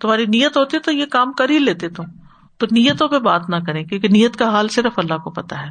[0.00, 2.04] تمہاری نیت ہوتی تو یہ کام کر ہی لیتے تم۔
[2.58, 5.70] تو نیتوں پہ بات نہ کریں کیونکہ نیت کا حال صرف اللہ کو پتا ہے۔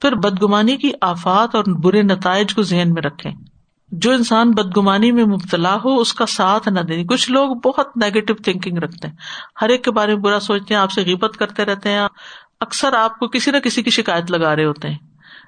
[0.00, 3.30] پھر بدگمانی کی آفات اور برے نتائج کو ذہن میں رکھے
[3.92, 8.34] جو انسان بدگمانی میں مبتلا ہو، اس کا ساتھ نہ دیں۔ کچھ لوگ بہت نیگیٹو
[8.34, 9.14] تھنکنگ رکھتے ہیں۔
[9.62, 12.08] ہر ایک کے بارے میں برا سوچتے ہیں، آپ سے غیبت کرتے رہتے ہیں۔
[12.60, 14.98] اکثر آپ کو کسی نہ کسی کی شکایت لگا رہے ہوتے ہیں۔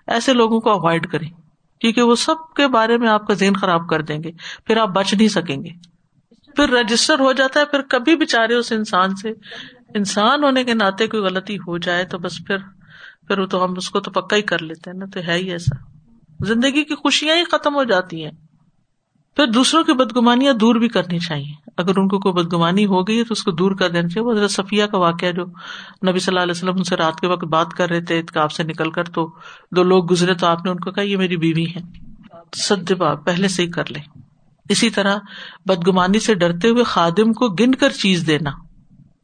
[0.06, 1.28] ایسے لوگوں کو اوائڈ کریں،
[1.80, 4.30] کیونکہ وہ سب کے بارے میں آپ کا ذہن خراب کر دیں گے،
[4.64, 5.90] پھر آپ بچ نہیں سکیں گے۔
[6.56, 9.28] پھر رجسٹر ہو جاتا ہے، پھر کبھی بےچارے اس انسان سے،
[9.94, 12.56] انسان ہونے کے ناطے کوئی غلطی ہو جائے تو بس پھر
[13.28, 15.50] پھر تو ہم اس کو تو پکا ہی کر لیتے ہیں نا تو ہے ہی
[15.50, 15.76] ایسا۔
[16.46, 18.32] زندگی کی خوشیاں ہی ختم ہو جاتی ہیں۔
[19.36, 23.18] پھر دوسروں کی بدگمانیاں دور بھی کرنی چاہیے۔ اگر ان کو کوئی بدگمانی ہو گئی
[23.18, 25.44] ہے تو اس کو دور کر دینا چاہیے۔ وہ صفیہ کا واقعہ جو
[26.08, 28.52] نبی صلی اللہ علیہ وسلم ان سے رات کے وقت بات کر رہے تھے آپ
[28.52, 29.30] سے نکل کر، تو
[29.76, 31.80] دو لوگ گزرے تو آپ نے ان کو کہا، یہ میری بیوی ہے
[32.56, 34.02] سد باب پہلے سے ہی کر لیں۔
[34.68, 35.18] اسی طرح
[35.66, 38.50] بدگمانی سے ڈرتے ہوئے خادم کو گن کر چیز دینا۔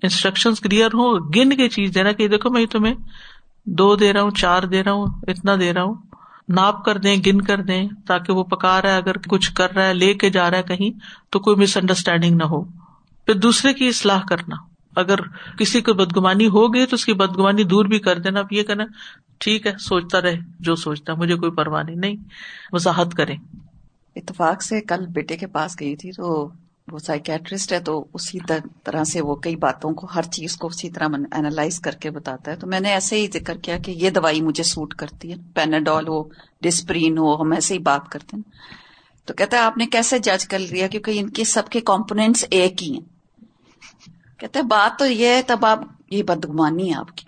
[0.03, 2.95] انسٹرکشن کلیئر ہو گن کے چیز دینا کہ دیکھو، میں تمہیں
[3.67, 5.95] دو دے رہا ہوں، چار دے رہا ہوں، اتنا دے رہا ہوں۔
[6.49, 9.87] ناپ کر دیں، گن کر دیں، تاکہ وہ پکا رہا ہے، اگر کچھ کر رہا
[9.87, 10.91] ہے، لے کے جا رہا ہے کہیں،
[11.31, 12.65] تو کوئی مس انڈرسٹینڈنگ نہ ہو۔
[13.27, 14.57] پھر دوسرے کی اصلاح کرنا۔
[14.97, 15.17] اگر
[15.59, 18.63] کسی کو بدگمانی ہو گئی تو اس کی بدگمانی دور بھی کر دینا۔ اب یہ
[18.63, 18.85] کہنا،
[19.39, 22.17] ٹھیک ہے، سوچتا رہے، جو سوچتا مجھے کوئی پرواہ نہیں
[22.73, 23.35] وضاحت کرے
[24.17, 26.49] اتفاق سے کل بیٹے کے پاس گئی تھی تو
[26.93, 28.39] وہ سائکیٹرسٹ ہے تو اسی
[28.85, 32.51] طرح سے وہ کئی باتوں کو، ہر چیز کو اسی طرح اینالائز کر کے بتاتا
[32.51, 35.37] ہے۔ تو میں نے ایسے ہی ذکر کیا کہ یہ دوائی مجھے سوٹ کرتی ہے۔
[35.55, 36.23] پیناڈول ہو
[36.61, 38.51] ڈسپرین ہو، ہم ایسے ہی بات کرتے ہیں۔
[39.27, 42.45] تو کہتا ہے، آپ نے کیسے جج کر لیا کیونکہ ان کے سب کے کمپونیٹس
[42.51, 43.17] ایک ہی ہیں؟
[44.41, 45.79] کہتے ہیں بات تو یہ ہے، تب آپ،
[46.11, 47.25] یہ بدگمانی ہے آپ کی۔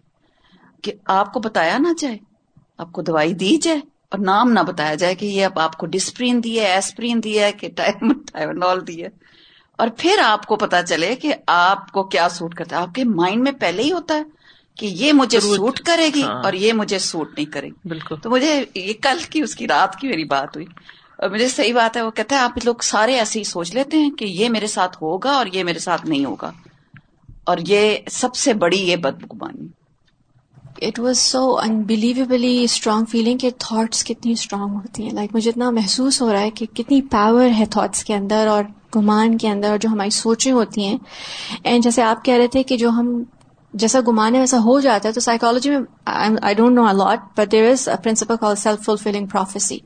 [0.82, 2.18] کہ آپ کو بتایا نہ جائے،
[2.78, 3.78] آپ کو دوائی دی جائے
[4.10, 7.40] اور نام نہ بتایا جائے کہ یہ اب آپ کو ڈسپرین دی ہے ایسپرین دی
[7.40, 9.27] ہے، کہ ٹائمنال دی ہے۔
[9.78, 13.04] اور پھر آپ کو پتا چلے کہ آپ کو کیا سوٹ کرتا ہے۔ آپ کے
[13.04, 14.22] مائنڈ میں پہلے ہی ہوتا ہے
[14.76, 18.16] کہ یہ مجھے سوٹ کرے گی ہاں۔ اور یہ مجھے سوٹ نہیں کرے گی۔ بالکل۔
[18.22, 20.66] تو مجھے یہ کل کی اس کی رات کی میری بات ہوئی۔
[21.18, 23.96] اور مجھے صحیح بات ہے وہ کہتا ہے آپ لوگ سارے ایسے ہی سوچ لیتے
[23.96, 26.52] ہیں کہ یہ میرے ساتھ ہوگا اور یہ میرے ساتھ نہیں ہوگا۔
[27.44, 29.68] اور یہ سب سے بڑی یہ بدگمانی۔
[30.86, 35.70] It was so unbelievably strong feeling کہ تھاٹس کتنی اسٹرانگ ہوتی ہیں۔ لائک مجھے اتنا
[35.70, 38.64] محسوس ہو رہا ہے کہ کتنی پاور ہے تھاٹس کے اندر اور
[38.96, 40.98] گمان کے اندر جو ہماری سوچیں ہوتی ہیں۔
[41.64, 43.22] اینڈ جیسے آپ کہہ رہے تھے کہ جو ہم
[43.74, 45.78] جیسا گمان ہے ویسا ہو جاتا ہے، تو سائیکالوجی میں
[46.42, 49.78] I don't know a lot but there is principle call self fulfilling prophecy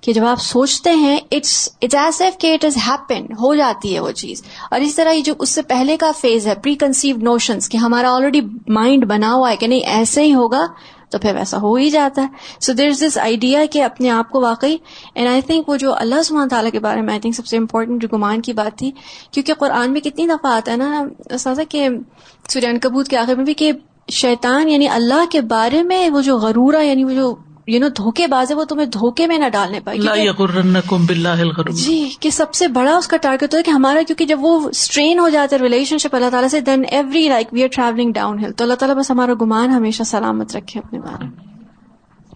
[0.00, 3.94] کہ جب آپ سوچتے ہیں اٹس اٹس ایز ایف کہ اٹ از ہیپن ہو جاتی
[3.94, 6.74] ہے وہ چیز۔ اور اس طرح یہ جو اس سے پہلے کا فیز ہے پری
[6.74, 10.66] کنسیوڈ نوشنس کہ ہمارا آلریڈی مائنڈ بنا ہوا ہے کہ نہیں، ایسے ہی ہوگا۔
[11.10, 12.26] تو پھر ویسا ہو ہی جاتا ہے۔
[12.60, 14.76] سو دیر از دس آئیڈیا کہ اپنے آپ کو واقعی
[15.14, 17.56] اینڈ آئی تھنک وہ جو اللہ سبحانہ تعالیٰ کے بارے میں آئی تھنک سب سے
[17.56, 18.90] امپورٹنٹ جو گمان کی بات تھی،
[19.30, 21.88] کیونکہ قرآن میں کتنی دفعہ آتا ہے نا اساتذہ کہ
[22.48, 23.72] سوریان کبوت کے آخر میں بھی کہ
[24.08, 27.36] شیطان یعنی اللہ کے بارے میں وہ جو غرورہ یعنی وہ جو
[27.68, 29.98] یو نو دھوکے باز ہے وہ تمہیں دھوکے میں نہ ڈالنے پائے
[31.70, 35.18] جی کہ سب سے بڑا اس کا ٹارگیٹ ہے کہ ہمارا کیونکہ جب وہ اسٹرین
[35.18, 38.12] ہو جاتا ہے ریلیشن شپ اللہ تعالیٰ سے دین every like we are travelling
[38.44, 41.48] downhill تو اللہ تعالیٰ بس ہمارا گمان ہمیشہ سلامت رکھے اپنے بارے میں۔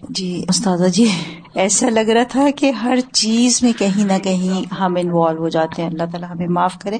[0.08, 1.08] جی استاذہ جی
[1.54, 5.82] ایسا لگ رہا تھا کہ ہر چیز میں کہیں نہ کہیں ہم انوالو ہو جاتے
[5.82, 6.98] ہیں۔ اللہ تعالیٰ ہمیں معاف کرے۔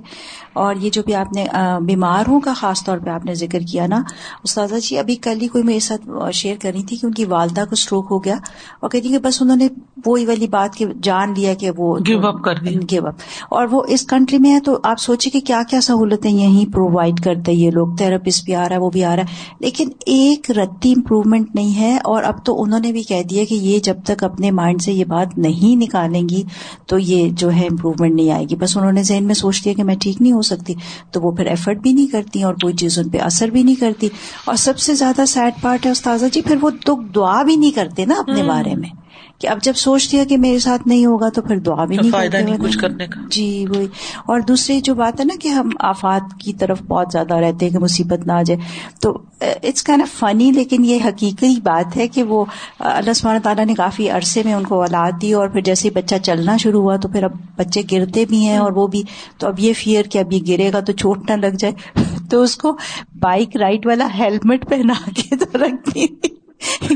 [0.52, 1.46] اور یہ جو بھی آپ نے
[1.80, 4.02] بیماروں کا خاص طور پہ آپ نے ذکر کیا نا
[4.42, 7.24] استاذہ جی ابھی کل ہی کوئی میرے ساتھ شیئر کر رہی تھی کہ ان کی
[7.24, 8.34] والدہ کو اسٹروک ہو گیا
[8.80, 9.68] اور کہتی کہ بس انہوں نے
[10.06, 12.54] وہی والی بات کہ جان لیا کہ وہ گیو اپ کر
[12.90, 13.14] گیو اپ
[13.50, 17.20] اور وہ اس کنٹری میں ہے تو آپ سوچے کہ کیا کیا سہولتیں یہیں پرووائڈ
[17.20, 20.50] کرتے یہ لوگ تھراپسٹ بھی آ رہا ہے وہ بھی آ رہا ہے۔ لیکن ایک
[20.50, 23.96] رتی امپروومنٹ نہیں ہے اور اب تو انہوں نے بھی کہہ دیا کہ یہ جب
[24.04, 26.42] تک اپنے مائنڈ سے یہ بات نہیں نکالیں گی
[26.86, 29.74] تو یہ جو ہے امپروومنٹ نہیں آئے گی۔ بس انہوں نے ذہن میں سوچ لیا
[29.74, 30.74] کہ میں ٹھیک نہیں ہو سکتی۔
[31.10, 33.74] تو وہ پھر ایفرٹ بھی نہیں کرتی اور کوئی چیز ان پہ اثر بھی نہیں
[33.74, 34.08] کرتی۔
[34.44, 37.70] اور سب سے زیادہ سیڈ پارٹ ہے استاذہ جی پھر وہ دکھ دعا بھی نہیں
[37.70, 39.01] کرتے نا اپنے بارے میں۔
[39.38, 42.10] کہ اب جب سوچ لیا کہ میرے ساتھ نہیں ہوگا تو پھر دعا بھی نہیں
[42.10, 43.86] کرتے کچھ کرنے کا۔ جی وہی۔
[44.26, 47.72] اور دوسری جو بات ہے نا کہ ہم آفات کی طرف بہت زیادہ رہتے ہیں
[47.72, 48.60] کہ مصیبت نہ آ جائے۔
[49.00, 52.44] تو اٹس کائن آف فنی لیکن یہ حقیقی بات ہے کہ وہ
[52.78, 56.14] اللہ سبحانہ تعالیٰ نے کافی عرصے میں ان کو اولاد دی اور پھر جیسے بچہ
[56.22, 59.02] چلنا شروع ہوا تو پھر اب بچے گرتے بھی ہیں اور وہ بھی۔
[59.38, 61.74] تو اب یہ فیئر کہ اب یہ گرے گا تو چوٹ نہ لگ جائے۔
[62.30, 62.76] تو اس کو
[63.20, 66.06] بائک رائڈ والا ہیلمٹ پہنا کے تو رکھتی۔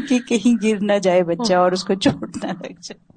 [0.09, 3.17] کہ کہیں گر نہ جائے بچہ اور اس کو چوٹ نہ لگ جائے۔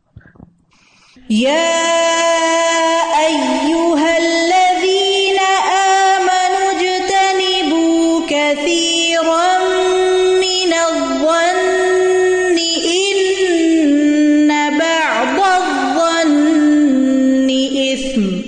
[10.39, 18.41] من الظن إن بعض الظن إثم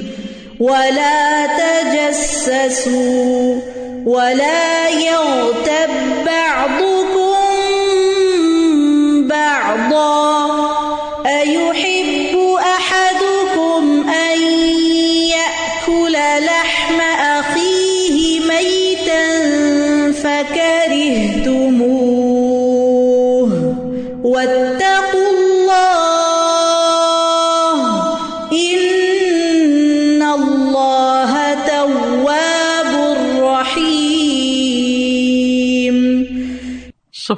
[0.60, 3.21] ولا تجسسوا